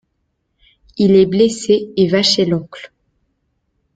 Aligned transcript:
Il 0.97 1.11
est 1.15 1.27
blessé 1.27 1.91
et 1.95 2.07
va 2.07 2.23
chez 2.23 2.45
l'oncle. 2.45 2.91